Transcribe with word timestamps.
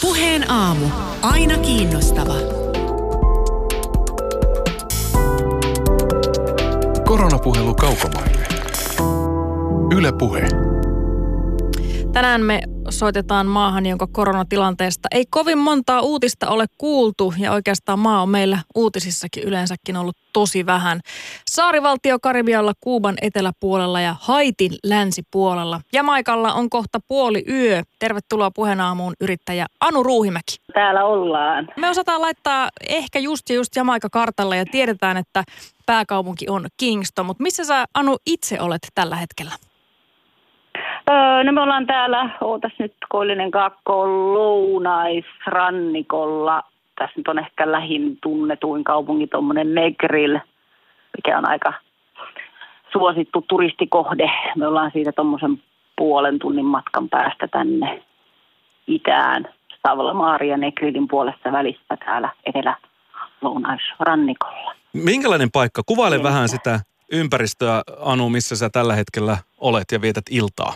Puheen 0.00 0.50
aamu. 0.50 0.86
Aina 1.22 1.58
kiinnostava. 1.58 2.34
Koronapuhelu 7.04 7.74
kaukomaille. 7.74 8.46
Yle 9.96 10.12
Puhe. 10.12 10.48
Tänään 12.12 12.40
me 12.40 12.60
soitetaan 12.90 13.46
maahan, 13.46 13.86
jonka 13.86 14.06
koronatilanteesta 14.12 15.08
ei 15.12 15.24
kovin 15.30 15.58
montaa 15.58 16.00
uutista 16.00 16.48
ole 16.48 16.66
kuultu 16.78 17.34
ja 17.38 17.52
oikeastaan 17.52 17.98
maa 17.98 18.22
on 18.22 18.28
meillä 18.28 18.58
uutisissakin 18.74 19.42
yleensäkin 19.42 19.96
ollut 19.96 20.16
tosi 20.32 20.66
vähän. 20.66 21.00
Saarivaltio 21.50 22.18
Karibialla 22.22 22.72
Kuuban 22.80 23.14
eteläpuolella 23.22 24.00
ja 24.00 24.16
Haitin 24.20 24.72
länsipuolella. 24.84 25.80
Jamaikalla 25.92 26.52
on 26.52 26.70
kohta 26.70 26.98
puoli 27.08 27.44
yö. 27.48 27.82
Tervetuloa 27.98 28.50
puheenaamuun 28.50 29.14
yrittäjä 29.20 29.66
Anu 29.80 30.02
Ruuhimäki. 30.02 30.56
Täällä 30.74 31.04
ollaan. 31.04 31.68
Me 31.76 31.90
osataan 31.90 32.22
laittaa 32.22 32.68
ehkä 32.88 33.18
just 33.18 33.48
ja 33.48 33.54
just 33.54 33.76
Jamaika 33.76 34.08
kartalle 34.10 34.56
ja 34.56 34.64
tiedetään, 34.70 35.16
että 35.16 35.44
pääkaupunki 35.86 36.46
on 36.48 36.66
Kingston, 36.76 37.26
mutta 37.26 37.42
missä 37.42 37.64
sä 37.64 37.84
Anu 37.94 38.16
itse 38.26 38.60
olet 38.60 38.86
tällä 38.94 39.16
hetkellä? 39.16 39.52
Öö, 41.10 41.44
no 41.44 41.52
me 41.52 41.60
ollaan 41.60 41.86
täällä, 41.86 42.30
ootas 42.40 42.72
nyt 42.78 42.94
Koillinen 43.08 43.50
kakko 43.50 44.06
lounaisrannikolla. 44.34 46.62
Tässä 46.98 47.14
nyt 47.16 47.28
on 47.28 47.38
ehkä 47.38 47.72
lähin 47.72 48.18
tunnetuin 48.22 48.84
kaupunki, 48.84 49.26
tuommoinen 49.26 49.74
Negril, 49.74 50.38
mikä 51.16 51.38
on 51.38 51.48
aika 51.48 51.72
suosittu 52.92 53.44
turistikohde. 53.48 54.30
Me 54.56 54.66
ollaan 54.66 54.90
siitä 54.92 55.12
tuommoisen 55.12 55.62
puolen 55.96 56.38
tunnin 56.38 56.64
matkan 56.64 57.08
päästä 57.08 57.48
tänne 57.48 58.02
itään. 58.86 59.48
Savlamaaria 59.86 60.56
Negrilin 60.56 61.08
puolessa 61.08 61.52
välissä 61.52 61.96
täällä 62.04 62.32
etelä-lounaisrannikolla. 62.46 64.74
Minkälainen 64.92 65.50
paikka? 65.52 65.82
Kuvaile 65.86 66.22
vähän 66.22 66.48
sitä 66.48 66.80
ympäristöä, 67.12 67.82
Anu, 68.00 68.28
missä 68.28 68.56
sä 68.56 68.70
tällä 68.70 68.94
hetkellä 68.94 69.36
olet 69.58 69.92
ja 69.92 70.00
vietät 70.00 70.24
iltaa. 70.30 70.74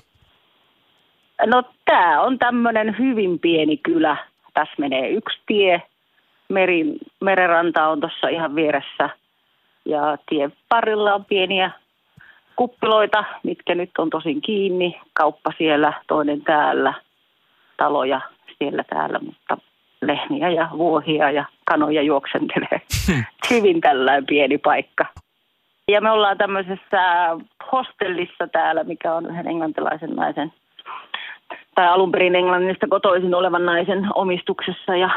No 1.47 1.63
tämä 1.85 2.21
on 2.21 2.39
tämmöinen 2.39 2.99
hyvin 2.99 3.39
pieni 3.39 3.77
kylä. 3.77 4.17
Tässä 4.55 4.75
menee 4.79 5.11
yksi 5.11 5.39
tie. 5.47 5.83
Meri, 6.49 6.85
merenranta 7.21 7.89
on 7.89 8.01
tuossa 8.01 8.29
ihan 8.29 8.55
vieressä. 8.55 9.11
Ja 9.85 10.19
tien 10.29 10.53
parilla 10.69 11.15
on 11.15 11.25
pieniä 11.25 11.71
kuppiloita, 12.57 13.25
mitkä 13.43 13.75
nyt 13.75 13.91
on 13.99 14.11
tosin 14.11 14.41
kiinni. 14.41 15.01
Kauppa 15.13 15.53
siellä, 15.59 15.93
toinen 16.07 16.43
täällä. 16.43 16.95
Taloja 17.77 18.21
siellä 18.59 18.85
täällä, 18.85 19.19
mutta 19.19 19.59
lehmiä 20.03 20.51
ja 20.51 20.69
vuohia 20.73 21.31
ja 21.31 21.45
kanoja 21.65 22.03
juoksentelee. 22.03 22.81
hyvin 23.51 23.81
tällainen 23.81 24.27
pieni 24.27 24.59
paikka. 24.59 25.07
Ja 25.89 26.01
me 26.01 26.11
ollaan 26.11 26.39
tämmöisessä 26.39 27.01
hostellissa 27.73 28.47
täällä, 28.53 28.85
mikä 28.85 29.15
on 29.15 29.27
yhden 29.27 29.49
englantilaisen 29.49 30.11
naisen 30.11 30.53
tai 31.75 31.89
alun 31.89 32.13
perin 32.13 32.35
Englannista 32.35 32.87
kotoisin 32.89 33.35
olevan 33.35 33.67
naisen 33.67 34.09
omistuksessa 34.15 34.97
ja 34.97 35.11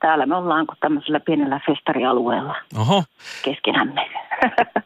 täällä 0.00 0.26
me 0.26 0.36
ollaan 0.36 0.66
kuin 0.66 0.78
tämmöisellä 0.80 1.20
pienellä 1.20 1.60
festarialueella 1.66 2.54
Oho. 2.80 3.04
keskenämme. 3.44 4.10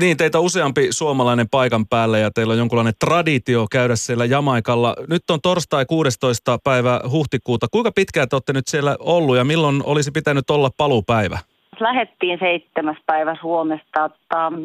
Niin, 0.00 0.16
teitä 0.16 0.40
useampi 0.40 0.92
suomalainen 0.92 1.48
paikan 1.50 1.86
päällä 1.86 2.18
ja 2.18 2.30
teillä 2.30 2.52
on 2.52 2.58
jonkunlainen 2.58 2.94
traditio 3.04 3.66
käydä 3.72 3.96
siellä 3.96 4.24
Jamaikalla. 4.24 4.94
Nyt 5.08 5.30
on 5.30 5.40
torstai 5.42 5.86
16. 5.86 6.58
päivä 6.64 7.00
huhtikuuta. 7.10 7.66
Kuinka 7.70 7.92
pitkään 7.94 8.28
te 8.28 8.36
olette 8.36 8.52
nyt 8.52 8.68
siellä 8.68 8.96
ollut 9.00 9.36
ja 9.36 9.44
milloin 9.44 9.82
olisi 9.84 10.10
pitänyt 10.10 10.50
olla 10.50 10.70
paluupäivä? 10.76 11.38
Lähettiin 11.80 12.38
seitsemäs 12.38 12.96
päivä 13.06 13.36
Suomesta 13.40 14.10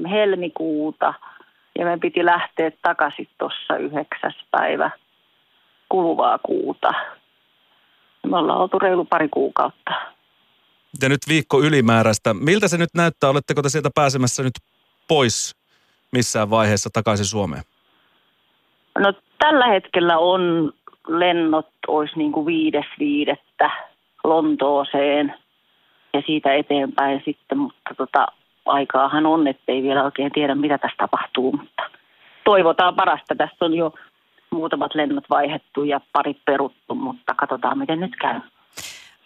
helmikuuta 0.09 1.13
ja 1.79 1.85
me 1.85 1.97
piti 1.97 2.25
lähteä 2.25 2.71
takaisin 2.81 3.27
tuossa 3.37 3.77
yhdeksäs 3.77 4.35
päivä 4.51 4.91
kuluvaa 5.93 6.39
kuuta. 6.39 6.93
Me 8.27 8.37
ollaan 8.37 8.59
oltu 8.59 8.79
reilu 8.79 9.05
pari 9.05 9.29
kuukautta. 9.29 9.91
Ja 11.01 11.09
nyt 11.09 11.21
viikko 11.29 11.61
ylimääräistä. 11.61 12.33
Miltä 12.33 12.67
se 12.67 12.77
nyt 12.77 12.89
näyttää? 12.95 13.29
Oletteko 13.29 13.61
te 13.61 13.69
sieltä 13.69 13.89
pääsemässä 13.95 14.43
nyt 14.43 14.53
pois 15.07 15.55
missään 16.11 16.49
vaiheessa 16.49 16.89
takaisin 16.93 17.25
Suomeen? 17.25 17.63
No 18.99 19.13
tällä 19.37 19.67
hetkellä 19.67 20.17
on 20.17 20.73
lennot, 21.07 21.69
olisi 21.87 22.17
niin 22.17 22.31
kuin 22.31 22.45
viides 22.45 22.85
viidettä 22.99 23.71
Lontooseen 24.23 25.33
ja 26.13 26.21
siitä 26.25 26.53
eteenpäin 26.53 27.21
sitten, 27.25 27.57
mutta 27.57 27.95
tota, 27.97 28.27
aikaahan 28.65 29.25
on, 29.25 29.47
ettei 29.47 29.83
vielä 29.83 30.03
oikein 30.03 30.31
tiedä 30.31 30.55
mitä 30.55 30.77
tässä 30.77 30.97
tapahtuu, 30.97 31.51
mutta 31.51 31.83
toivotaan 32.45 32.95
parasta. 32.95 33.35
Tässä 33.35 33.65
on 33.65 33.73
jo 33.73 33.93
muutamat 34.53 34.95
lennot 34.95 35.23
vaihettu 35.29 35.83
ja 35.83 36.01
pari 36.13 36.33
peruttu, 36.45 36.95
mutta 36.95 37.35
katsotaan 37.35 37.77
miten 37.77 37.99
nyt 37.99 38.15
käy. 38.21 38.41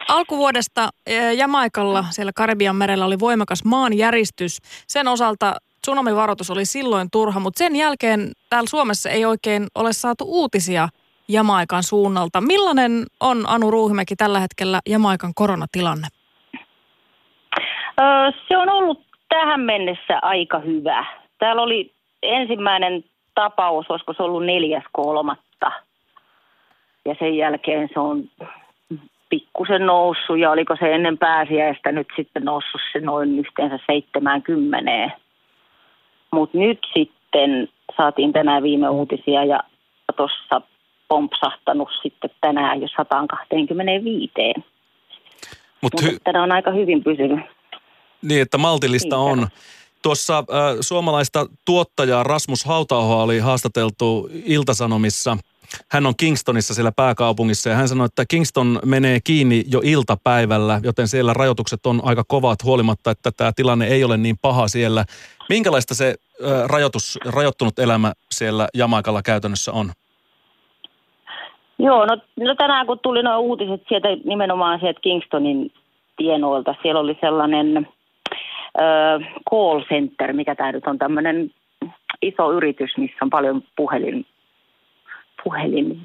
Alkuvuodesta 0.07 0.89
eh, 1.07 1.37
Jamaikalla 1.37 2.03
siellä 2.09 2.31
Karibian 2.35 2.75
merellä 2.75 3.05
oli 3.05 3.19
voimakas 3.19 3.65
maanjäristys. 3.65 4.57
Sen 4.87 5.07
osalta 5.07 5.55
tsunamivaroitus 5.81 6.51
oli 6.51 6.65
silloin 6.65 7.07
turha, 7.11 7.39
mutta 7.39 7.57
sen 7.59 7.75
jälkeen 7.75 8.31
täällä 8.49 8.67
Suomessa 8.69 9.09
ei 9.09 9.25
oikein 9.25 9.67
ole 9.75 9.93
saatu 9.93 10.23
uutisia 10.27 10.87
Jamaikan 11.27 11.83
suunnalta. 11.83 12.41
Millainen 12.41 13.05
on 13.19 13.37
Anu 13.47 13.71
Ruuhimäki 13.71 14.15
tällä 14.15 14.39
hetkellä 14.39 14.79
Jamaikan 14.89 15.31
koronatilanne? 15.35 16.07
Öö, 18.01 18.31
se 18.47 18.57
on 18.57 18.69
ollut 18.69 19.01
tähän 19.29 19.61
mennessä 19.61 20.19
aika 20.21 20.59
hyvä. 20.59 21.05
Täällä 21.39 21.61
oli 21.61 21.93
ensimmäinen 22.23 23.03
tapaus, 23.41 23.85
olisiko 23.89 24.13
se 24.13 24.23
ollut 24.23 24.45
neljäs 24.45 24.83
kolmatta. 24.91 25.71
Ja 27.05 27.15
sen 27.19 27.37
jälkeen 27.37 27.89
se 27.93 27.99
on 27.99 28.23
pikkusen 29.29 29.85
noussut 29.85 30.39
ja 30.39 30.51
oliko 30.51 30.75
se 30.79 30.95
ennen 30.95 31.17
pääsiäistä 31.17 31.91
nyt 31.91 32.07
sitten 32.15 32.45
noussut 32.45 32.81
se 32.93 32.99
noin 32.99 33.39
yhteensä 33.39 33.79
70. 33.87 35.11
Mutta 36.31 36.57
nyt 36.57 36.79
sitten 36.93 37.69
saatiin 37.97 38.33
tänään 38.33 38.63
viime 38.63 38.89
uutisia 38.89 39.43
ja 39.45 39.59
tuossa 40.15 40.61
pompsahtanut 41.07 41.89
sitten 42.01 42.29
tänään 42.41 42.81
jo 42.81 42.87
125. 42.87 44.31
Mutta 45.81 46.01
hy- 46.05 46.19
tänään 46.23 46.43
on 46.43 46.51
aika 46.51 46.71
hyvin 46.71 47.03
pysynyt. 47.03 47.39
Niin, 48.21 48.41
että 48.41 48.57
maltillista 48.57 49.15
Niin, 49.15 49.31
on. 49.31 49.47
Tuossa 50.07 50.37
äh, 50.37 50.45
suomalaista 50.81 51.45
tuottajaa 51.65 52.23
Rasmus 52.23 52.65
Hautahoa 52.65 53.23
oli 53.23 53.39
haastateltu 53.39 54.29
Iltasanomissa. 54.45 55.37
Hän 55.91 56.05
on 56.05 56.13
Kingstonissa 56.17 56.73
siellä 56.73 56.91
pääkaupungissa 56.91 57.69
ja 57.69 57.75
hän 57.75 57.87
sanoi, 57.87 58.05
että 58.05 58.25
Kingston 58.27 58.79
menee 58.85 59.19
kiinni 59.23 59.63
jo 59.71 59.81
iltapäivällä, 59.83 60.79
joten 60.83 61.07
siellä 61.07 61.33
rajoitukset 61.33 61.85
on 61.85 62.01
aika 62.03 62.23
kovat 62.27 62.63
huolimatta, 62.63 63.11
että 63.11 63.31
tämä 63.31 63.51
tilanne 63.55 63.87
ei 63.87 64.03
ole 64.03 64.17
niin 64.17 64.35
paha 64.41 64.67
siellä. 64.67 65.05
Minkälaista 65.49 65.95
se 65.95 66.07
äh, 66.45 66.65
rajoitus, 66.65 67.19
rajoittunut 67.25 67.79
elämä 67.79 68.13
siellä 68.31 68.67
Jamaikalla 68.73 69.21
käytännössä 69.21 69.71
on? 69.71 69.91
Joo, 71.79 72.05
no, 72.05 72.17
no 72.39 72.55
tänään 72.55 72.87
kun 72.87 72.99
tuli 72.99 73.23
nuo 73.23 73.39
uutiset 73.39 73.81
sieltä 73.87 74.07
nimenomaan 74.25 74.79
sieltä 74.79 74.99
Kingstonin 74.99 75.71
tienoilta, 76.17 76.75
siellä 76.81 76.99
oli 76.99 77.17
sellainen 77.21 77.87
call 79.49 79.81
center, 79.81 80.33
mikä 80.33 80.55
tämä 80.55 80.71
nyt 80.71 80.87
on 80.87 80.97
tämmöinen 80.97 81.51
iso 82.21 82.51
yritys, 82.51 82.97
missä 82.97 83.17
on 83.21 83.29
paljon 83.29 83.63
puhelin, 83.75 84.25
puhelin 85.43 86.01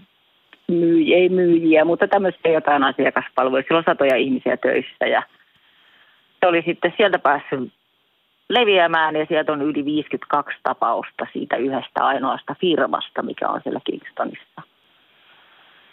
myyjiä, 0.69 1.16
ei 1.16 1.28
myyjiä, 1.28 1.84
mutta 1.84 2.09
tämmöistä 2.09 2.49
jotain 2.49 2.84
asiakaspalveluja. 2.84 3.62
Siellä 3.62 3.78
on 3.78 3.84
satoja 3.86 4.16
ihmisiä 4.16 4.57
töissä 4.57 5.07
ja 5.07 5.22
se 6.41 6.47
oli 6.47 6.63
sitten 6.66 6.95
sieltä 6.97 7.19
päässyt 7.19 7.72
leviämään 8.48 9.16
ja 9.16 9.27
sieltä 9.27 9.53
on 9.53 9.63
yli 9.63 9.84
52 9.84 10.59
tapausta 10.63 11.27
siitä 11.33 11.57
yhdestä 11.57 12.04
ainoasta 12.04 12.54
firmasta, 12.60 13.22
mikä 13.22 13.48
on 13.48 13.60
siellä 13.63 13.80
Kingstonissa. 13.84 14.63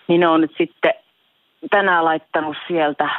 Niin 0.07 0.27
on 0.27 0.41
nyt 0.41 0.53
sitten 0.57 0.93
tänään 1.69 2.05
laittanut 2.05 2.57
sieltä 2.67 3.09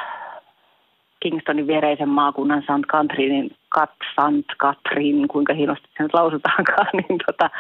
Kingstonin 1.21 1.67
viereisen 1.67 2.09
maakunnan 2.09 2.63
St. 2.63 2.87
Catherinein, 2.87 3.57
Kat, 3.69 3.91
St. 4.13 4.47
Catherine, 4.59 5.29
kuinka 5.29 5.55
hienosti 5.55 5.89
se 5.97 6.03
nyt 6.03 6.15
lausutaankaan, 6.15 6.87
niin 6.99 7.21
tota, 7.27 7.51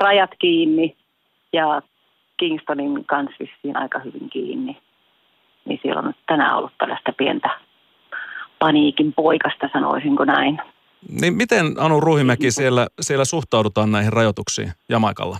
rajat 0.00 0.30
kiinni 0.38 0.96
ja 1.52 1.82
Kingstonin 2.36 3.04
kanssa 3.04 3.36
vissiin 3.40 3.76
aika 3.76 3.98
hyvin 3.98 4.30
kiinni. 4.30 4.78
Niin 5.64 5.80
siellä 5.82 6.00
on 6.00 6.14
tänään 6.26 6.56
ollut 6.56 6.72
tällaista 6.78 7.12
pientä 7.12 7.50
paniikin 8.58 9.12
poikasta, 9.12 9.68
sanoisinko 9.72 10.24
näin. 10.24 10.58
Niin 11.20 11.34
miten 11.34 11.66
Anu 11.78 12.00
Ruhimäki 12.00 12.50
siellä, 12.50 12.86
siellä 13.00 13.24
suhtaudutaan 13.24 13.92
näihin 13.92 14.12
rajoituksiin 14.12 14.72
Jamaikalla? 14.88 15.36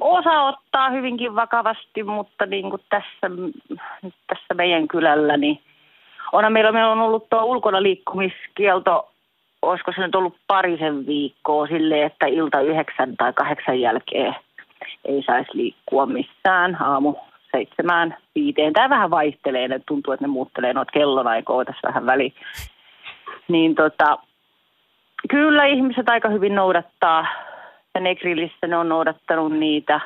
osa 0.00 0.42
ottaa 0.42 0.90
hyvinkin 0.90 1.34
vakavasti, 1.34 2.02
mutta 2.02 2.46
niin 2.46 2.70
kuin 2.70 2.82
tässä, 2.90 3.30
tässä 4.26 4.54
meidän 4.54 4.88
kylällä, 4.88 5.36
niin 5.36 5.60
onhan 6.32 6.52
meillä, 6.52 6.72
meillä 6.72 6.92
on 6.92 7.00
ollut 7.00 7.30
tuo 7.30 7.44
ulkona 7.44 7.82
liikkumiskielto, 7.82 9.10
olisiko 9.62 9.92
se 9.92 10.00
nyt 10.00 10.14
ollut 10.14 10.36
parisen 10.46 11.06
viikkoa 11.06 11.66
sille, 11.66 12.04
että 12.04 12.26
ilta 12.26 12.60
yhdeksän 12.60 13.16
tai 13.16 13.32
kahdeksan 13.32 13.80
jälkeen 13.80 14.34
ei 15.04 15.22
saisi 15.26 15.50
liikkua 15.54 16.06
missään 16.06 16.82
aamu 16.82 17.14
seitsemään, 17.52 18.16
viiteen. 18.34 18.72
Tämä 18.72 18.90
vähän 18.90 19.10
vaihtelee, 19.10 19.68
ne 19.68 19.80
tuntuu, 19.88 20.12
että 20.12 20.24
ne 20.24 20.32
muuttelee 20.32 20.72
noita 20.72 20.92
kellonaikoja 20.92 21.64
tässä 21.64 21.88
vähän 21.88 22.06
väliin. 22.06 22.34
Niin 23.48 23.74
tota, 23.74 24.18
kyllä 25.28 25.64
ihmiset 25.64 26.08
aika 26.08 26.28
hyvin 26.28 26.54
noudattaa 26.54 27.26
ja 27.94 28.00
Negrillissä 28.00 28.66
ne 28.66 28.76
on 28.76 28.88
noudattanut 28.88 29.52
niitä. 29.52 30.00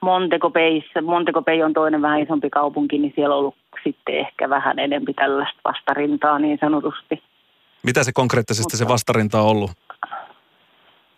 Montego 0.00 0.50
Bayssä, 0.50 1.02
Montego 1.02 1.42
Bay 1.42 1.62
on 1.62 1.72
toinen 1.72 2.02
vähän 2.02 2.20
isompi 2.20 2.50
kaupunki, 2.50 2.98
niin 2.98 3.12
siellä 3.14 3.34
on 3.34 3.38
ollut 3.38 3.56
sitten 3.84 4.18
ehkä 4.18 4.50
vähän 4.50 4.78
enemmän 4.78 5.14
tällaista 5.14 5.60
vastarintaa 5.64 6.38
niin 6.38 6.58
sanotusti. 6.60 7.22
Mitä 7.82 8.04
se 8.04 8.12
konkreettisesti 8.12 8.64
Mutta, 8.64 8.76
se 8.76 8.88
vastarinta 8.88 9.40
on 9.40 9.46
ollut? 9.46 9.70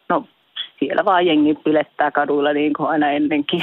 No 0.08 0.24
siellä 0.78 1.04
vaan 1.04 1.26
jengi 1.26 1.54
pilettää 1.54 2.10
kaduilla 2.10 2.52
niin 2.52 2.72
kuin 2.72 2.88
aina 2.88 3.10
ennenkin. 3.10 3.62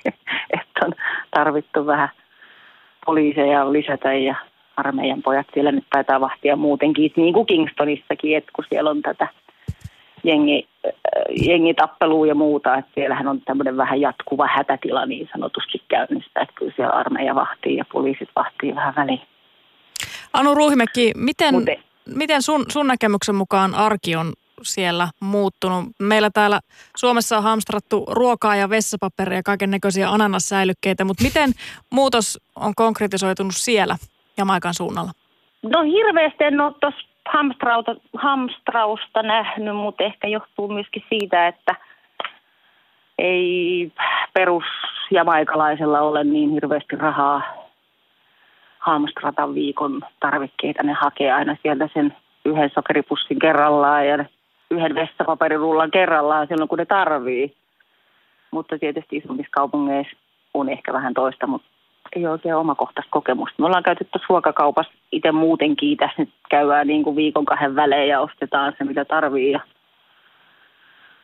että 0.58 0.86
on 0.86 0.92
tarvittu 1.30 1.86
vähän 1.86 2.08
poliiseja 3.06 3.72
lisätä 3.72 4.12
ja 4.12 4.34
armeijan 4.76 5.22
pojat 5.22 5.46
siellä 5.54 5.72
nyt 5.72 5.84
taitaa 5.90 6.20
vahtia 6.20 6.56
muutenkin, 6.56 7.12
niin 7.16 7.34
kuin 7.34 7.46
Kingstonissakin, 7.46 8.36
että 8.36 8.50
kun 8.56 8.64
siellä 8.68 8.90
on 8.90 9.02
tätä 9.02 9.28
jengi, 10.24 10.68
jengitappelua 11.46 12.26
ja 12.26 12.34
muuta, 12.34 12.76
että 12.76 12.90
siellähän 12.94 13.28
on 13.28 13.40
tämmöinen 13.40 13.76
vähän 13.76 14.00
jatkuva 14.00 14.46
hätätila 14.46 15.06
niin 15.06 15.28
sanotusti 15.32 15.82
käynnissä, 15.88 16.40
että 16.40 16.54
kyllä 16.54 16.72
siellä 16.76 16.92
armeija 16.92 17.34
vahtii 17.34 17.76
ja 17.76 17.84
poliisit 17.92 18.28
vahtii 18.36 18.74
vähän 18.74 18.94
väliin. 18.96 19.22
Anu 20.32 20.54
Ruuhimäki, 20.54 21.12
miten, 21.16 21.54
Mute. 21.54 21.80
miten 22.16 22.42
sun, 22.42 22.64
sun 22.68 22.86
näkemyksen 22.86 23.34
mukaan 23.34 23.74
arki 23.74 24.16
on 24.16 24.32
siellä 24.62 25.08
muuttunut? 25.20 25.84
Meillä 25.98 26.30
täällä 26.30 26.60
Suomessa 26.96 27.36
on 27.36 27.42
hamstrattu 27.42 28.04
ruokaa 28.10 28.56
ja 28.56 28.70
vessapaperia 28.70 29.38
ja 29.38 29.42
kaiken 29.42 29.70
näköisiä 29.70 30.10
ananassäilykkeitä, 30.10 31.04
mutta 31.04 31.24
miten 31.24 31.50
muutos 31.90 32.38
on 32.56 32.72
konkretisoitunut 32.76 33.54
siellä 33.56 33.96
Jamaikan 34.36 34.74
suunnalla? 34.74 35.10
No 35.62 35.82
hirveästi 35.82 36.44
en 36.44 36.60
ole 36.60 36.74
tuossa 36.80 37.11
hamstrausta, 37.28 37.94
hamstrausta 38.16 39.22
nähnyt, 39.22 39.76
mutta 39.76 40.04
ehkä 40.04 40.28
johtuu 40.28 40.68
myöskin 40.68 41.04
siitä, 41.08 41.48
että 41.48 41.74
ei 43.18 43.92
perusjamaikalaisella 44.34 46.00
ole 46.00 46.24
niin 46.24 46.50
hirveästi 46.50 46.96
rahaa 46.96 47.42
hamstrata 48.78 49.54
viikon 49.54 50.00
tarvikkeita. 50.20 50.82
Ne 50.82 50.92
hakee 50.92 51.32
aina 51.32 51.56
sieltä 51.62 51.88
sen 51.94 52.16
yhden 52.44 52.70
sokeripussin 52.74 53.38
kerrallaan 53.38 54.06
ja 54.06 54.24
yhden 54.70 54.94
vessapaperirullan 54.94 55.90
kerrallaan 55.90 56.46
silloin, 56.46 56.68
kun 56.68 56.78
ne 56.78 56.86
tarvii. 56.86 57.56
Mutta 58.50 58.78
tietysti 58.78 59.16
isommissa 59.16 59.50
kaupungeissa 59.50 60.16
on 60.54 60.68
ehkä 60.68 60.92
vähän 60.92 61.14
toista, 61.14 61.46
mutta 61.46 61.68
ei 62.16 62.26
ole 62.26 62.32
oikein 62.32 62.54
omakohtaista 62.54 63.10
kokemusta. 63.10 63.54
Me 63.58 63.66
ollaan 63.66 63.82
käyty 63.82 64.04
tuossa 64.04 64.26
ruokakaupassa 64.28 64.92
itse 65.12 65.32
muutenkin. 65.32 65.96
Tässä 65.96 66.22
nyt 66.22 66.30
käydään 66.50 66.86
niin 66.86 67.02
kuin 67.02 67.16
viikon 67.16 67.44
kahden 67.44 67.76
välein 67.76 68.08
ja 68.08 68.20
ostetaan 68.20 68.72
se, 68.78 68.84
mitä 68.84 69.04
tarvii. 69.04 69.52
Ja 69.52 69.60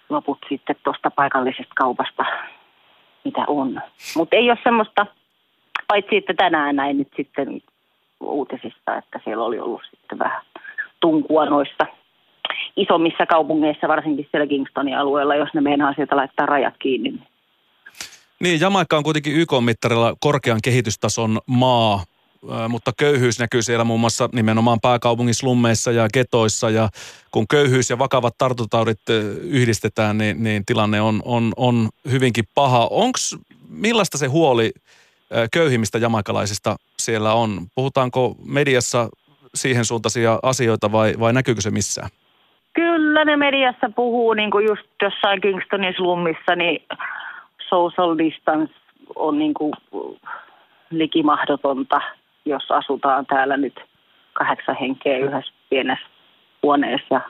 loput 0.08 0.38
sitten 0.49 0.76
tuosta 0.85 1.11
paikallisesta 1.11 1.73
kaupasta, 1.76 2.25
mitä 3.25 3.44
on. 3.46 3.81
Mutta 4.17 4.37
ei 4.37 4.50
ole 4.50 4.58
semmoista, 4.64 5.06
paitsi 5.88 6.17
että 6.17 6.35
tänään 6.35 6.76
näin 6.76 6.99
nyt 6.99 7.08
sitten 7.17 7.62
uutisista, 8.20 8.96
että 8.96 9.20
siellä 9.25 9.44
oli 9.44 9.58
ollut 9.58 9.82
sitten 9.90 10.19
vähän 10.19 10.43
tunkua 11.00 11.46
noissa 11.46 11.87
isommissa 12.76 13.26
kaupungeissa, 13.26 13.88
varsinkin 13.88 14.29
siellä 14.31 14.46
Kingstonin 14.46 14.99
alueella, 14.99 15.35
jos 15.35 15.55
ne 15.55 15.61
meinaa 15.61 15.93
sieltä 15.93 16.17
laittaa 16.17 16.46
rajat 16.46 16.75
kiinni, 16.79 17.14
niin 18.40 18.61
Jamaikka 18.61 18.96
on 18.96 19.05
kuitenkin 19.05 19.37
YK-mittarilla 19.37 20.17
korkean 20.20 20.58
kehitystason 20.62 21.38
maa, 21.46 22.05
mutta 22.69 22.93
köyhyys 22.96 23.38
näkyy 23.38 23.62
siellä 23.62 23.85
muun 23.85 24.00
muassa 24.00 24.29
nimenomaan 24.32 24.81
pääkaupungin 24.81 25.35
slummeissa 25.35 25.93
ja 25.93 26.08
ketoissa 26.12 26.70
ja 26.70 26.88
kun 27.31 27.49
köyhyys 27.49 27.90
ja 27.90 27.99
vakavat 27.99 28.35
tartutaudit 28.38 29.00
yhdistetään, 29.43 30.19
niin, 30.19 30.43
niin 30.43 30.64
tilanne 30.67 31.00
on, 31.00 31.23
on, 31.25 31.52
on 31.56 31.88
hyvinkin 32.11 32.44
paha. 32.55 32.88
Onks, 32.90 33.37
millaista 33.69 34.19
se 34.19 34.26
huoli 34.26 34.73
köyhimmistä 35.52 35.99
jamaikalaisista 35.99 36.76
siellä 36.99 37.32
on? 37.32 37.67
Puhutaanko 37.75 38.37
mediassa 38.44 39.08
siihen 39.55 39.85
suuntaisia 39.85 40.38
asioita 40.43 40.93
vai, 40.93 41.14
vai 41.20 41.32
näkyykö 41.32 41.61
se 41.61 41.70
missään? 41.70 42.11
Kyllä 42.73 43.25
ne 43.25 43.37
mediassa 43.37 43.90
puhuu, 43.96 44.35
niin 44.35 44.50
kuin 44.50 44.67
just 44.67 44.87
jossain 45.02 45.40
Kingstonin 45.40 45.94
slummissa, 45.96 46.56
niin 46.56 46.81
social 47.69 48.19
distance 48.19 48.75
on 49.17 49.38
niin 49.38 49.55
kuin 49.55 49.73
likimahdotonta, 50.91 52.00
jos 52.44 52.70
asutaan 52.70 53.26
täällä 53.26 53.56
nyt 53.56 53.81
kahdeksan 54.32 54.76
henkeä 54.81 55.19
yhdessä 55.19 55.53
pienessä 55.70 56.06
huoneessa 56.62 57.15
ja 57.15 57.20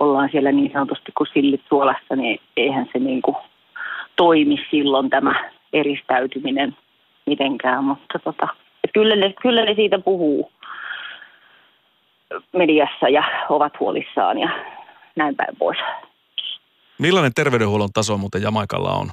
ollaan 0.00 0.28
siellä 0.32 0.52
niin 0.52 0.72
sanotusti 0.72 1.12
kuin 1.16 1.28
sillit 1.34 1.62
suolassa, 1.68 2.16
niin 2.16 2.40
eihän 2.56 2.88
se 2.92 2.98
niin 2.98 3.22
kuin 3.22 3.36
toimi 4.16 4.56
silloin 4.70 5.10
tämä 5.10 5.50
eristäytyminen 5.72 6.76
mitenkään, 7.26 7.84
mutta 7.84 8.18
tota, 8.24 8.48
kyllä, 8.94 9.16
ne, 9.16 9.34
kyllä 9.42 9.64
ne 9.64 9.74
siitä 9.74 9.98
puhuu 9.98 10.52
mediassa 12.52 13.08
ja 13.08 13.22
ovat 13.48 13.80
huolissaan 13.80 14.38
ja 14.38 14.48
näin 15.16 15.36
päin 15.36 15.56
pois. 15.58 15.78
Millainen 16.98 17.34
terveydenhuollon 17.34 17.92
taso 17.94 18.18
muuten 18.18 18.42
Jamaikalla 18.42 18.90
on? 18.90 19.10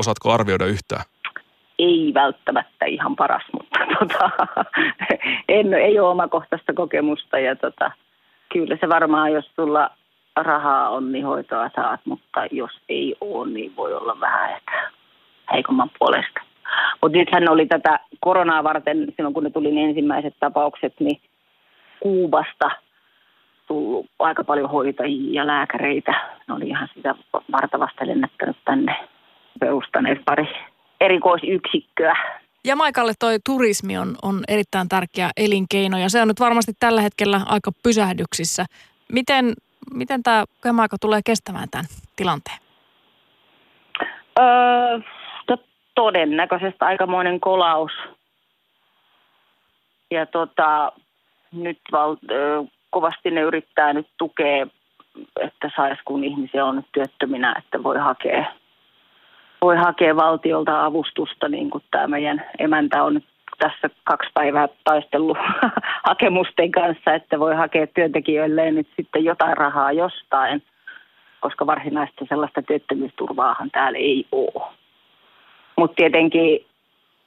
Osaatko 0.00 0.32
arvioida 0.32 0.66
yhtään? 0.66 1.04
Ei 1.78 2.12
välttämättä 2.14 2.86
ihan 2.86 3.16
paras, 3.16 3.42
mutta 3.52 3.78
tota, 3.98 4.30
en, 5.48 5.74
ei 5.74 5.98
ole 5.98 6.08
omakohtaista 6.08 6.72
kokemusta. 6.72 7.38
Ja 7.38 7.56
tota, 7.56 7.92
kyllä 8.52 8.76
se 8.80 8.88
varmaan, 8.88 9.32
jos 9.32 9.50
sulla 9.56 9.90
rahaa 10.36 10.90
on, 10.90 11.12
niin 11.12 11.24
hoitoa 11.24 11.70
saat, 11.76 12.00
mutta 12.04 12.46
jos 12.50 12.70
ei 12.88 13.16
ole, 13.20 13.50
niin 13.50 13.76
voi 13.76 13.94
olla 13.94 14.20
vähän 14.20 14.50
ehkä 14.50 14.90
heikomman 15.52 15.90
puolesta. 15.98 16.40
Mutta 17.02 17.18
nythän 17.18 17.48
oli 17.48 17.66
tätä 17.66 18.00
koronaa 18.20 18.64
varten, 18.64 19.06
silloin 19.16 19.34
kun 19.34 19.44
ne 19.44 19.50
tuli 19.50 19.72
ne 19.72 19.84
ensimmäiset 19.84 20.34
tapaukset, 20.40 20.94
niin 21.00 21.20
Kuubasta 22.00 22.70
tullut 23.66 24.06
aika 24.18 24.44
paljon 24.44 24.70
hoitajia 24.70 25.42
ja 25.42 25.46
lääkäreitä. 25.46 26.14
Ne 26.48 26.54
oli 26.54 26.68
ihan 26.68 26.88
sitä 26.94 27.14
vartavasta 27.52 28.06
lennättänyt 28.06 28.56
tänne 28.64 28.96
perustaneet 29.60 30.24
pari 30.24 30.48
erikoisyksikköä. 31.00 32.16
Jamaikalle 32.64 33.12
toi 33.18 33.36
turismi 33.46 33.98
on, 33.98 34.16
on 34.22 34.40
erittäin 34.48 34.88
tärkeä 34.88 35.30
elinkeino 35.36 35.98
ja 35.98 36.10
se 36.10 36.22
on 36.22 36.28
nyt 36.28 36.40
varmasti 36.40 36.72
tällä 36.80 37.00
hetkellä 37.00 37.40
aika 37.46 37.70
pysähdyksissä. 37.82 38.66
Miten, 39.12 39.52
miten 39.94 40.22
tämä 40.22 40.44
Jamaika 40.64 40.96
tulee 41.00 41.20
kestämään 41.24 41.68
tämän 41.70 41.86
tilanteen? 42.16 42.58
Öö, 44.38 45.00
to, 45.46 45.56
todennäköisesti 45.94 46.78
aikamoinen 46.80 47.40
kolaus. 47.40 47.92
Ja 50.10 50.26
tota, 50.26 50.92
nyt 51.52 51.78
val, 51.92 52.16
ö, 52.30 52.64
kovasti 52.90 53.30
ne 53.30 53.40
yrittää 53.40 53.92
nyt 53.92 54.06
tukea, 54.18 54.66
että 55.40 55.70
saisi 55.76 56.02
kun 56.04 56.24
ihmisiä 56.24 56.64
on 56.64 56.76
nyt 56.76 56.86
työttöminä, 56.92 57.54
että 57.58 57.82
voi 57.82 57.98
hakea 57.98 58.59
voi 59.62 59.76
hakea 59.76 60.16
valtiolta 60.16 60.84
avustusta, 60.84 61.48
niin 61.48 61.70
kuin 61.70 61.84
tämä 61.90 62.06
meidän 62.06 62.44
emäntä 62.58 63.02
on 63.02 63.20
tässä 63.58 63.90
kaksi 64.04 64.30
päivää 64.34 64.68
taistellut 64.84 65.38
hakemusten 66.08 66.70
kanssa, 66.70 67.14
että 67.14 67.40
voi 67.40 67.54
hakea 67.56 67.86
työntekijöille 67.86 68.70
nyt 68.70 68.88
sitten 68.96 69.24
jotain 69.24 69.56
rahaa 69.56 69.92
jostain, 69.92 70.62
koska 71.40 71.66
varsinaista 71.66 72.24
sellaista 72.28 72.62
työttömyysturvaahan 72.62 73.70
täällä 73.70 73.98
ei 73.98 74.26
ole. 74.32 74.66
Mutta 75.76 75.94
tietenkin 75.94 76.66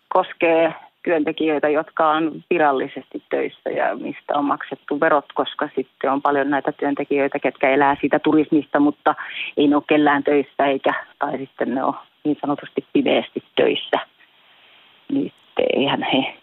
koskee 0.07 0.73
työntekijöitä, 1.03 1.69
jotka 1.69 2.09
on 2.09 2.43
virallisesti 2.49 3.23
töissä 3.29 3.69
ja 3.69 3.95
mistä 3.95 4.33
on 4.35 4.45
maksettu 4.45 4.99
verot, 4.99 5.25
koska 5.33 5.69
sitten 5.75 6.11
on 6.11 6.21
paljon 6.21 6.49
näitä 6.49 6.71
työntekijöitä, 6.71 7.39
ketkä 7.39 7.69
elää 7.69 7.97
siitä 8.01 8.19
turismista, 8.19 8.79
mutta 8.79 9.15
ei 9.57 9.67
ne 9.67 9.75
ole 9.75 9.83
kellään 9.87 10.23
töissä 10.23 10.65
eikä, 10.65 10.93
tai 11.19 11.37
sitten 11.37 11.75
ne 11.75 11.83
on 11.83 11.93
niin 12.23 12.37
sanotusti 12.41 12.85
pimeästi 12.93 13.43
töissä, 13.55 13.99
niin 15.11 15.33
eihän 15.75 16.03
he 16.13 16.37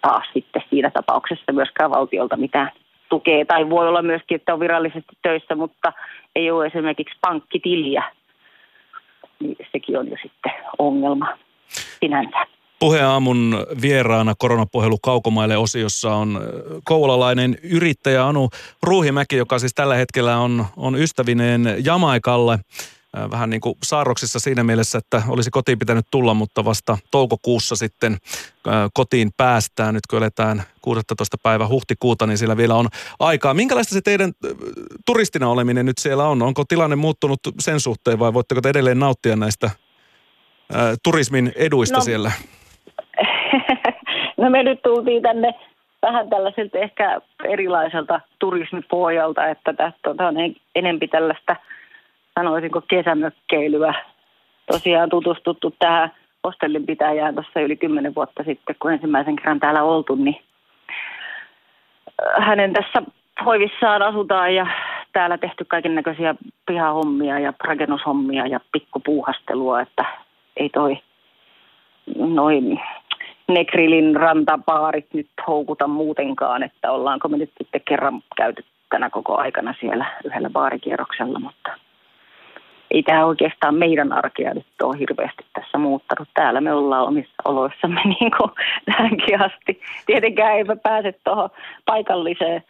taas 0.00 0.26
sitten 0.32 0.62
siinä 0.70 0.90
tapauksessa 0.90 1.52
myöskään 1.52 1.90
valtiolta 1.90 2.36
mitään 2.36 2.70
tukea. 3.08 3.44
Tai 3.44 3.70
voi 3.70 3.88
olla 3.88 4.02
myöskin, 4.02 4.34
että 4.34 4.54
on 4.54 4.60
virallisesti 4.60 5.16
töissä, 5.22 5.54
mutta 5.54 5.92
ei 6.34 6.50
ole 6.50 6.66
esimerkiksi 6.66 7.18
pankkitiliä. 7.20 8.04
niin 9.40 9.56
sekin 9.72 9.98
on 9.98 10.10
jo 10.10 10.16
sitten 10.22 10.52
ongelma 10.78 11.28
sinänsä. 12.00 12.46
Puheaamun 12.80 13.66
vieraana 13.82 14.34
koronapuhelu 14.38 14.98
Kaukomaille 14.98 15.56
osiossa 15.56 16.14
on 16.14 16.36
äh, 16.36 16.42
kouvolalainen 16.84 17.56
yrittäjä 17.62 18.26
Anu 18.26 18.48
Ruuhimäki, 18.82 19.36
joka 19.36 19.58
siis 19.58 19.74
tällä 19.74 19.94
hetkellä 19.94 20.38
on, 20.38 20.66
on 20.76 20.96
ystävineen 20.96 21.62
Jamaikalle 21.84 22.58
vähän 23.30 23.50
niin 23.50 23.60
kuin 23.60 23.74
saarroksissa 23.82 24.38
siinä 24.38 24.64
mielessä, 24.64 24.98
että 24.98 25.22
olisi 25.28 25.50
kotiin 25.50 25.78
pitänyt 25.78 26.06
tulla, 26.10 26.34
mutta 26.34 26.64
vasta 26.64 26.98
toukokuussa 27.10 27.76
sitten 27.76 28.16
kotiin 28.94 29.30
päästään. 29.36 29.94
Nyt 29.94 30.06
kun 30.10 30.18
eletään 30.18 30.62
16. 30.82 31.36
päivä 31.42 31.68
huhtikuuta, 31.68 32.26
niin 32.26 32.38
siellä 32.38 32.56
vielä 32.56 32.74
on 32.74 32.88
aikaa. 33.20 33.54
Minkälaista 33.54 33.94
se 33.94 34.00
teidän 34.00 34.32
turistina 35.06 35.48
oleminen 35.48 35.86
nyt 35.86 35.98
siellä 35.98 36.24
on? 36.24 36.42
Onko 36.42 36.64
tilanne 36.68 36.96
muuttunut 36.96 37.40
sen 37.58 37.80
suhteen 37.80 38.18
vai 38.18 38.34
voitteko 38.34 38.60
te 38.60 38.68
edelleen 38.68 38.98
nauttia 38.98 39.36
näistä 39.36 39.70
turismin 41.04 41.52
eduista 41.56 41.96
no, 41.96 42.02
siellä? 42.02 42.30
no 44.40 44.50
me 44.50 44.62
nyt 44.62 44.82
tultiin 44.82 45.22
tänne 45.22 45.54
vähän 46.02 46.30
tällaiselta 46.30 46.78
ehkä 46.78 47.20
erilaiselta 47.44 48.20
turismipohjalta, 48.38 49.46
että 49.46 49.72
tästä 49.72 50.10
on 50.10 50.34
enempi 50.74 51.08
tällaista, 51.08 51.56
sanoisinko 52.34 52.80
kesämökkeilyä. 52.88 53.94
Tosiaan 54.72 55.10
tutustuttu 55.10 55.74
tähän 55.78 56.12
hostellin 56.44 56.86
pitäjään 56.86 57.34
tuossa 57.34 57.60
yli 57.60 57.76
kymmenen 57.76 58.14
vuotta 58.14 58.42
sitten, 58.44 58.76
kun 58.82 58.92
ensimmäisen 58.92 59.36
kerran 59.36 59.60
täällä 59.60 59.82
oltu, 59.82 60.14
niin 60.14 60.42
äh, 60.90 62.46
hänen 62.46 62.72
tässä 62.72 63.02
hoivissaan 63.44 64.02
asutaan 64.02 64.54
ja 64.54 64.66
täällä 65.12 65.38
tehty 65.38 65.64
kaiken 65.64 65.94
näköisiä 65.94 66.34
pihahommia 66.66 67.38
ja 67.38 67.52
rakennushommia 67.64 68.46
ja 68.46 68.60
pikkupuuhastelua, 68.72 69.80
että 69.80 70.04
ei 70.56 70.68
toi 70.68 70.98
noin 72.16 72.80
Nekrilin 73.48 74.16
rantapaarit 74.16 75.06
nyt 75.14 75.28
houkuta 75.46 75.86
muutenkaan, 75.86 76.62
että 76.62 76.92
ollaanko 76.92 77.28
me 77.28 77.36
nyt 77.36 77.50
sitten 77.58 77.80
kerran 77.88 78.22
käyty 78.36 78.64
tänä 78.90 79.10
koko 79.10 79.36
aikana 79.36 79.74
siellä 79.80 80.06
yhdellä 80.24 80.50
baarikierroksella, 80.50 81.38
mutta 81.38 81.70
ei 82.90 83.02
tämä 83.02 83.26
oikeastaan 83.26 83.74
meidän 83.74 84.12
arkea 84.12 84.54
nyt 84.54 84.66
ole 84.82 84.98
hirveästi 84.98 85.44
tässä 85.54 85.78
muuttanut. 85.78 86.28
Täällä 86.34 86.60
me 86.60 86.72
ollaan 86.72 87.06
omissa 87.06 87.42
oloissamme 87.44 88.02
niin 88.20 88.30
kuin 88.38 88.50
tähänkin 88.84 89.42
asti. 89.42 89.80
Tietenkään 90.06 90.56
ei 90.56 90.64
pääse 90.82 91.14
tuohon 91.24 91.50
paikalliseen, 91.86 92.64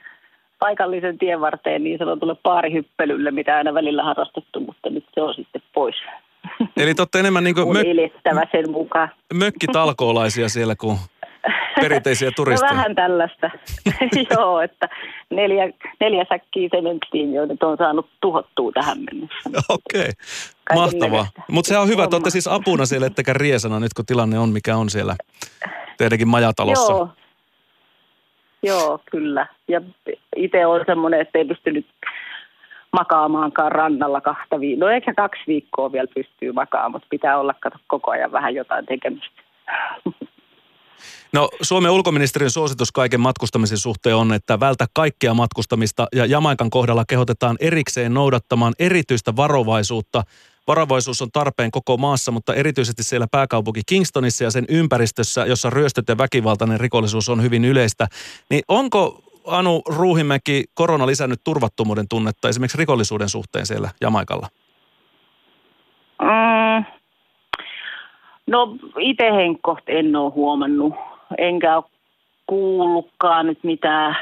paikallisen 0.59 1.19
tienvarteen 1.19 1.85
niin 1.85 1.99
sanotulle 1.99 2.35
paarihyppelylle, 2.43 3.31
mitä 3.31 3.57
aina 3.57 3.75
välillä 3.75 4.03
harrastettu, 4.03 4.61
mutta 4.61 4.91
nyt 4.91 5.05
se 5.15 5.23
on 5.23 5.35
sitten 5.35 5.63
pois. 5.75 5.97
Eli 6.77 6.95
te 6.95 7.19
enemmän 7.19 7.45
niin 7.45 7.55
kuin 7.55 7.69
mök- 7.77 8.49
sen 8.53 8.71
mukaan. 8.71 9.09
mökkitalkoolaisia 9.35 10.49
siellä 10.49 10.77
kuin 10.77 10.99
perinteisiä 11.81 12.31
turisteja. 12.37 12.73
No 12.73 12.77
vähän 12.77 12.95
tällaista. 12.95 13.51
Joo, 14.31 14.61
että 14.61 14.89
neljä, 15.31 15.73
neljä 16.01 16.25
säkkiä 16.29 16.69
sementtiin 16.73 17.35
jo 17.35 17.47
nyt 17.47 17.63
on 17.63 17.77
saanut 17.77 18.07
tuhottua 18.21 18.73
tähän 18.73 18.99
mennessä. 18.99 19.51
Okei, 19.69 20.01
okay. 20.01 20.13
mahtavaa. 20.75 21.27
Mutta 21.51 21.69
se 21.69 21.79
on 21.79 21.89
hyvä, 21.89 22.05
että 22.05 22.17
olette 22.17 22.31
siis 22.31 22.49
apuna 22.49 22.87
siellä, 22.87 23.07
ettekä 23.07 23.33
riesana 23.33 23.81
nyt 23.81 23.95
kun 23.95 24.07
tilanne 24.07 24.39
on 24.39 24.49
mikä 24.49 24.77
on 24.77 24.91
siellä 24.91 25.17
teidänkin 25.99 26.29
majatalossa. 26.29 26.93
Joo, 26.93 27.09
Joo 28.63 29.01
kyllä. 29.11 29.47
Ja 29.69 29.81
itse 30.37 30.67
on 30.67 30.81
semmoinen, 30.87 31.21
että 31.21 31.39
ei 31.39 31.45
pystynyt 31.45 31.87
makaamaankaan 32.93 33.73
rannalla 33.73 34.21
kahta 34.21 34.61
viikkoa. 34.61 34.89
No 34.89 34.95
ehkä 34.95 35.15
kaksi 35.15 35.43
viikkoa 35.47 35.93
vielä 35.93 36.09
pystyy 36.15 36.53
makaamaan, 36.53 36.93
mutta 36.93 37.07
pitää 37.11 37.39
olla 37.39 37.55
kato, 37.61 37.77
koko 37.87 38.11
ajan 38.11 38.33
vähän 38.33 38.55
jotain 38.55 38.87
tekemistä. 38.87 39.43
No 41.33 41.49
Suomen 41.63 41.91
ulkoministeriön 41.91 42.51
suositus 42.51 42.93
kaiken 42.93 43.21
matkustamisen 43.21 43.79
suhteen 43.79 44.17
on, 44.17 44.33
että 44.33 44.61
vältä 44.61 44.87
kaikkea 44.95 45.35
matkustamista 45.35 46.07
ja 46.15 46.27
Jamaikan 46.27 46.71
kohdalla 46.71 47.05
kehotetaan 47.09 47.57
erikseen 47.61 48.15
noudattamaan 48.15 48.75
erityistä 48.79 49.37
varovaisuutta. 49.37 50.23
Varovaisuus 50.67 51.23
on 51.23 51.31
tarpeen 51.33 51.71
koko 51.71 51.97
maassa, 51.97 52.33
mutta 52.33 52.55
erityisesti 52.55 53.03
siellä 53.03 53.27
pääkaupunki 53.31 53.81
Kingstonissa 53.87 54.45
ja 54.45 54.51
sen 54.51 54.65
ympäristössä, 54.69 55.47
jossa 55.47 55.71
ryöstöt 55.71 56.09
ja 56.09 56.19
väkivaltainen 56.19 56.81
rikollisuus 56.81 57.29
on 57.29 57.43
hyvin 57.43 57.65
yleistä. 57.65 58.07
Niin 58.51 58.63
onko 58.69 59.23
Anu 59.47 59.83
Ruuhimäki 59.89 60.65
korona 60.75 61.07
lisännyt 61.07 61.41
turvattomuuden 61.45 62.09
tunnetta 62.09 62.49
esimerkiksi 62.49 62.79
rikollisuuden 62.79 63.29
suhteen 63.29 63.67
siellä 63.67 63.91
Jamaikalla? 64.01 64.49
Mm. 66.23 66.85
No 68.47 68.77
itse 68.99 69.25
en 69.87 70.17
ole 70.17 70.33
huomannut, 70.33 70.95
enkä 71.39 71.77
ole 71.77 71.85
kuullutkaan 72.47 73.47
nyt 73.47 73.59
mitään 73.65 74.17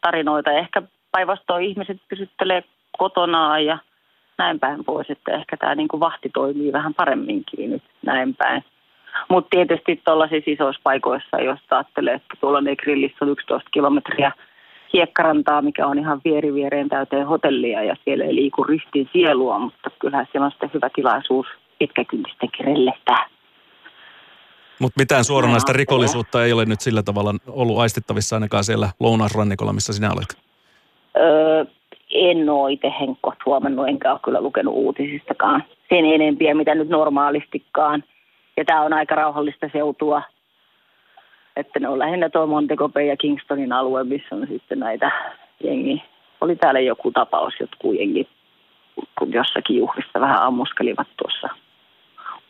tarinoita. 0.00 0.50
Ehkä 0.50 0.82
päinvastoin 1.12 1.64
ihmiset 1.64 1.96
pysyttelee 2.08 2.64
kotonaan 2.98 3.64
ja 3.64 3.78
näin 4.38 4.60
päin 4.60 4.84
pois, 4.84 5.10
että 5.10 5.32
ehkä 5.32 5.56
tämä 5.56 5.74
niin 5.74 5.88
kuin 5.88 6.00
vahti 6.00 6.30
toimii 6.34 6.72
vähän 6.72 6.94
paremminkin 6.94 7.70
nyt 7.70 7.82
näin 8.06 8.34
päin. 8.36 8.64
Mutta 9.28 9.48
tietysti 9.50 10.02
tuollaisissa 10.04 10.50
isoissa 10.50 10.80
paikoissa, 10.84 11.40
jos 11.40 11.60
ajattelee, 11.70 12.14
että 12.14 12.34
tuolla 12.40 12.60
ne 12.60 12.76
grillissä 12.76 13.24
on 13.24 13.28
11 13.28 13.70
kilometriä– 13.72 14.32
hiekkarantaa, 14.92 15.62
mikä 15.62 15.86
on 15.86 15.98
ihan 15.98 16.20
vieri 16.24 16.54
viereen 16.54 16.88
täyteen 16.88 17.26
hotellia 17.26 17.82
ja 17.82 17.96
siellä 18.04 18.24
ei 18.24 18.34
liiku 18.34 18.64
ristin 18.64 19.08
sielua, 19.12 19.58
mutta 19.58 19.90
kyllähän 19.98 20.26
siellä 20.32 20.44
on 20.44 20.50
sitten 20.50 20.70
hyvä 20.74 20.90
tilaisuus 20.94 21.46
pitkäkyntistenkin 21.78 22.66
rellehtää. 22.66 23.28
Mutta 24.78 25.00
mitään 25.00 25.24
suoranaista 25.24 25.72
rikollisuutta 25.72 26.44
ei 26.44 26.52
ole 26.52 26.64
nyt 26.64 26.80
sillä 26.80 27.02
tavalla 27.02 27.34
ollut 27.48 27.78
aistittavissa 27.78 28.36
ainakaan 28.36 28.64
siellä 28.64 28.88
lounaisrannikolla, 29.00 29.72
missä 29.72 29.92
sinä 29.92 30.12
olet? 30.12 30.38
Öö, 31.16 31.64
en 32.10 32.50
ole 32.50 32.72
itse 32.72 32.92
henkkoht 33.00 33.38
huomannut, 33.46 33.88
enkä 33.88 34.12
ole 34.12 34.20
kyllä 34.24 34.40
lukenut 34.40 34.74
uutisistakaan 34.74 35.64
sen 35.88 36.04
enempiä, 36.04 36.54
mitä 36.54 36.74
nyt 36.74 36.88
normaalistikaan. 36.88 38.04
Ja 38.56 38.64
tämä 38.64 38.82
on 38.82 38.92
aika 38.92 39.14
rauhallista 39.14 39.68
seutua 39.72 40.22
että 41.56 41.80
ne 41.80 41.88
on 41.88 41.98
lähinnä 41.98 42.30
tuo 42.30 42.46
Montego 42.46 42.88
Bay 42.88 43.04
ja 43.04 43.16
Kingstonin 43.16 43.72
alue, 43.72 44.04
missä 44.04 44.34
on 44.34 44.46
sitten 44.48 44.78
näitä 44.78 45.10
jengi. 45.64 46.02
Oli 46.40 46.56
täällä 46.56 46.80
joku 46.80 47.10
tapaus, 47.10 47.54
jotkut 47.60 47.94
jengi 47.94 48.28
kun 49.18 49.32
jossakin 49.32 49.76
juhlissa 49.76 50.20
vähän 50.20 50.42
ammuskelivat 50.42 51.08
tuossa 51.16 51.48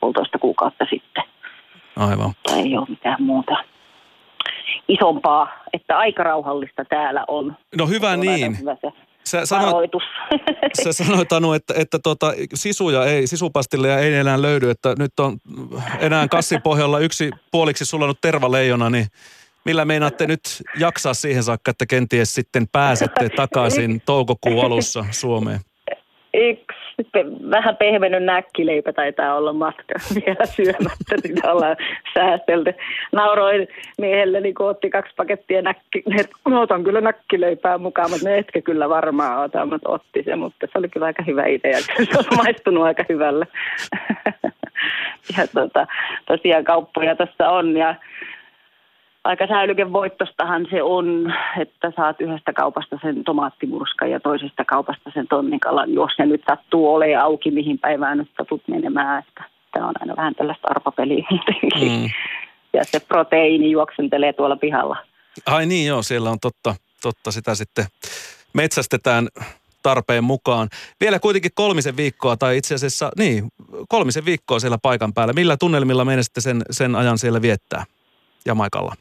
puolitoista 0.01 0.39
kuukautta 0.39 0.87
sitten. 0.91 1.25
Aivan. 1.97 2.33
Ei 2.57 2.77
ole 2.77 2.87
mitään 2.89 3.23
muuta 3.23 3.65
isompaa, 4.89 5.65
että 5.73 5.99
aika 5.99 6.23
rauhallista 6.23 6.85
täällä 6.85 7.25
on. 7.29 7.57
No 7.77 7.87
hyvä 7.87 8.17
niin. 8.17 8.61
Hyvä 8.61 8.77
se 8.81 8.93
Sä 9.25 9.47
sanoit, 9.47 9.91
sä 10.85 10.93
sanoit 10.93 11.33
Anu, 11.33 11.53
että, 11.53 11.75
että 11.77 11.99
tota, 11.99 12.33
sisuja 12.55 13.05
ei, 13.05 13.27
sisupastilleja 13.27 13.99
ei 13.99 14.15
enää 14.15 14.43
löydy, 14.43 14.71
että 14.71 14.95
nyt 14.99 15.21
on 15.21 15.39
enää 16.01 16.29
kassipohjalla 16.29 16.99
yksi 16.99 17.31
puoliksi 17.53 17.85
sulanut 17.85 18.21
tervaleijona, 18.21 18.91
niin 18.91 19.07
millä 19.65 19.85
meinaatte 19.85 20.27
nyt 20.27 20.41
jaksaa 20.79 21.15
siihen 21.15 21.43
saakka, 21.43 21.71
että 21.71 21.87
kenties 21.87 22.35
sitten 22.35 22.69
pääsette 22.73 23.29
takaisin 23.29 24.01
toukokuun 24.07 24.65
alussa 24.65 25.05
Suomeen? 25.11 25.61
Yksi 26.35 26.82
vähän 27.51 27.77
pehmennyt 27.77 28.23
näkkileipä 28.25 28.93
taitaa 28.93 29.35
olla 29.35 29.53
matka 29.53 29.95
vielä 30.27 30.47
syömättä, 30.47 31.17
sitä 31.23 31.53
ollaan 31.53 31.77
säästelty. 32.15 32.75
Nauroin 33.13 33.69
miehelle, 33.99 34.43
kun 34.57 34.69
otti 34.69 34.91
kaksi 34.91 35.13
pakettia 35.17 35.63
näkki, 35.63 36.03
että 36.21 36.37
otan 36.61 36.85
kyllä 36.85 37.01
näkkileipää 37.01 37.79
mukaan, 37.79 38.11
mutta 38.11 38.29
ne 38.29 38.39
etkä 38.39 38.61
kyllä 38.61 38.89
varmaan 38.89 39.45
ota, 39.45 39.67
mutta 39.67 39.91
otti 39.91 40.23
se, 40.23 40.37
mutta 40.37 40.67
se 40.73 40.79
oli 40.79 40.89
kyllä 40.89 41.07
aika 41.07 41.23
hyvä 41.23 41.47
idea, 41.47 41.81
se 41.83 42.19
on 42.19 42.37
maistunut 42.37 42.85
aika 42.85 43.05
hyvällä. 43.09 43.47
ja 45.37 45.47
tota, 45.55 45.87
tosiaan 46.27 46.65
kauppoja 46.65 47.17
tässä 47.17 47.51
on 47.51 47.77
ja 47.77 47.95
aika 49.25 49.47
säilykevoittostahan 49.47 50.67
se 50.71 50.83
on, 50.83 51.35
että 51.61 51.93
saat 51.97 52.21
yhdestä 52.21 52.53
kaupasta 52.53 52.99
sen 53.03 53.25
tomaattimurskan 53.25 54.11
ja 54.11 54.21
toisesta 54.21 54.65
kaupasta 54.65 55.11
sen 55.15 55.29
tonnikalan, 55.29 55.93
jos 55.93 56.11
se 56.17 56.27
nyt 56.27 56.43
sattuu 56.51 56.95
olemaan 56.95 57.25
auki, 57.25 57.51
mihin 57.51 57.79
päivään 57.79 58.19
nyt 58.19 58.31
satut 58.37 58.63
menemään. 58.69 59.19
Että 59.29 59.45
tämä 59.73 59.89
on 59.89 59.95
aina 60.01 60.17
vähän 60.17 60.35
tällaista 60.35 60.69
arpapeliä 60.69 61.27
Mm. 61.81 62.11
Ja 62.73 62.85
se 62.85 63.01
proteiini 63.01 63.71
juoksentelee 63.71 64.33
tuolla 64.33 64.57
pihalla. 64.57 64.97
Ai 65.47 65.67
niin 65.67 65.87
joo, 65.87 66.03
siellä 66.03 66.31
on 66.31 66.39
totta, 66.41 66.75
totta 67.03 67.31
sitä 67.33 67.55
sitten 67.55 67.85
metsästetään 68.53 69.29
tarpeen 69.83 70.25
mukaan. 70.25 70.69
Vielä 71.01 71.19
kuitenkin 71.19 71.51
kolmisen 71.55 71.97
viikkoa, 71.97 72.37
tai 72.37 72.57
itse 72.57 72.75
asiassa, 72.75 73.11
niin, 73.19 73.49
kolmisen 73.89 74.25
viikkoa 74.25 74.59
siellä 74.59 74.79
paikan 74.83 75.13
päällä. 75.13 75.33
Millä 75.33 75.57
tunnelmilla 75.57 76.05
meidän 76.05 76.25
sitten 76.25 76.43
sen, 76.43 76.63
sen 76.71 76.97
ajan 76.97 77.19
siellä 77.19 77.43
viettää 77.43 77.85
Jamaikalla? 78.47 78.95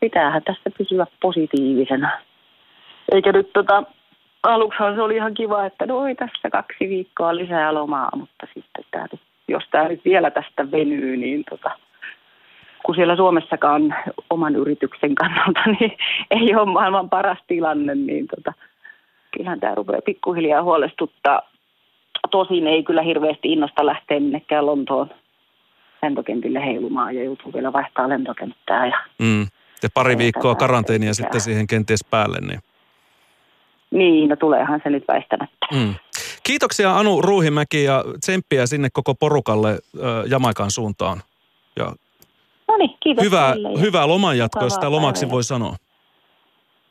Pitäähän 0.00 0.42
tässä 0.42 0.70
pysyä 0.78 1.06
positiivisena. 1.22 2.10
Eikä 3.12 3.32
nyt 3.32 3.52
tota, 3.52 3.82
aluksihan 4.42 4.94
se 4.94 5.02
oli 5.02 5.16
ihan 5.16 5.34
kiva, 5.34 5.64
että 5.64 5.86
no 5.86 5.98
oi 5.98 6.14
tässä 6.14 6.50
kaksi 6.50 6.88
viikkoa 6.88 7.36
lisää 7.36 7.74
lomaa, 7.74 8.10
mutta 8.16 8.46
sitten 8.54 8.84
tämä, 8.90 9.06
jos 9.48 9.64
tämä 9.70 9.88
nyt 9.88 10.04
vielä 10.04 10.30
tästä 10.30 10.70
venyy, 10.70 11.16
niin 11.16 11.44
tota, 11.50 11.70
kun 12.84 12.94
siellä 12.94 13.16
Suomessakaan 13.16 13.94
oman 14.30 14.56
yrityksen 14.56 15.14
kannalta 15.14 15.60
niin 15.80 15.96
ei 16.30 16.54
ole 16.54 16.72
maailman 16.72 17.10
paras 17.10 17.38
tilanne, 17.46 17.94
niin 17.94 18.26
tota, 18.36 18.52
kyllähän 19.36 19.60
tämä 19.60 19.74
rupeaa 19.74 20.02
pikkuhiljaa 20.04 20.62
huolestuttaa. 20.62 21.50
Tosin 22.30 22.66
ei 22.66 22.82
kyllä 22.82 23.02
hirveästi 23.02 23.52
innosta 23.52 23.86
lähteä 23.86 24.20
minnekään 24.20 24.66
Lontoon 24.66 25.10
lentokentille 26.02 26.64
heilumaan 26.64 27.16
ja 27.16 27.24
joutuu 27.24 27.52
vielä 27.52 27.72
vaihtaa 27.72 28.08
lentokenttää. 28.08 28.86
Ja 28.86 28.98
Mm. 29.18 29.46
Ja 29.82 29.88
pari 29.94 30.18
viikkoa 30.18 30.54
karanteenia 30.54 31.14
sitten 31.14 31.40
siihen 31.40 31.66
kenties 31.66 32.04
päälle. 32.10 32.38
Niin. 32.40 32.60
Niin, 33.90 34.28
no 34.28 34.36
tuleehan 34.36 34.80
se 34.82 34.90
nyt 34.90 35.04
väistämättä. 35.08 35.66
Mm. 35.72 35.94
Kiitoksia 36.42 36.96
Anu 36.96 37.22
Ruuhimäki 37.22 37.84
ja 37.84 38.04
tsemppiä 38.20 38.66
sinne 38.66 38.88
koko 38.92 39.14
porukalle 39.14 39.70
ö, 39.70 39.78
Jamaikan 40.26 40.70
suuntaan. 40.70 41.22
Ja 41.76 41.92
No 42.70 42.76
niin, 42.76 42.96
kiitos 43.00 43.24
hyvää, 43.24 43.54
hyvää 43.80 44.08
lomanjatkoa, 44.08 44.62
jos 44.62 44.74
sitä 44.74 44.90
lomaksi 44.90 45.30
voi 45.30 45.44
sanoa. 45.44 45.76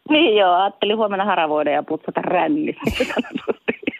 Niin 0.09 0.37
joo, 0.37 0.53
ajattelin 0.53 0.97
huomenna 0.97 1.25
haravoida 1.25 1.71
ja 1.71 1.83
putsata 1.83 2.21
rännissä. 2.21 2.81